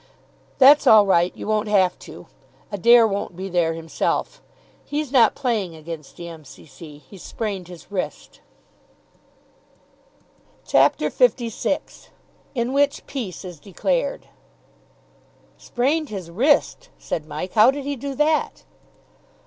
[0.57, 1.31] "That's all right.
[1.37, 2.25] You won't have to.
[2.71, 4.41] Adair won't be there himself.
[4.83, 7.03] He's not playing against the M.C.C.
[7.07, 8.41] He's sprained his wrist."
[10.65, 12.09] CHAPTER LVI
[12.55, 14.27] IN WHICH PEACE IS DECLARED
[15.59, 17.53] "Sprained his wrist?" said Mike.
[17.53, 18.63] "How did he do that?"